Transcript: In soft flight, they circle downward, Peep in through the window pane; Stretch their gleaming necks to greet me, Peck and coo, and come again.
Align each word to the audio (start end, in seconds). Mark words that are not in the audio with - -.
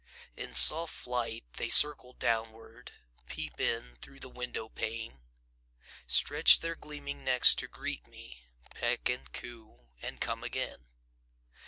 In 0.35 0.55
soft 0.55 0.95
flight, 0.95 1.43
they 1.57 1.69
circle 1.69 2.13
downward, 2.13 2.91
Peep 3.29 3.59
in 3.59 3.97
through 3.97 4.19
the 4.19 4.29
window 4.29 4.67
pane; 4.67 5.19
Stretch 6.07 6.59
their 6.61 6.73
gleaming 6.73 7.23
necks 7.23 7.53
to 7.53 7.67
greet 7.67 8.07
me, 8.07 8.41
Peck 8.73 9.09
and 9.09 9.31
coo, 9.31 9.81
and 10.01 10.19
come 10.19 10.43
again. 10.43 10.87